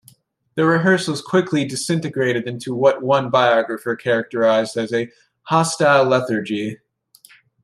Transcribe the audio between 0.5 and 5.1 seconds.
The rehearsals quickly disintegrated into what one biographer characterised as